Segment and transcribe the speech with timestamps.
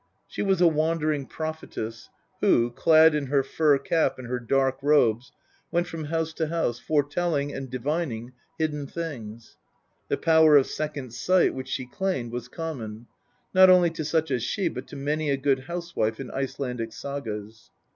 [0.17, 2.09] * She was a wandering prophetess,
[2.39, 5.31] who, clad in her fur cap and her dark robes,
[5.69, 9.57] went from house to house, foretelling and divining hidden things.
[10.07, 13.05] The power of second sight which she claimed was common,
[13.53, 17.69] not only to such as she, but to many a good housewife in Icelandic sagas.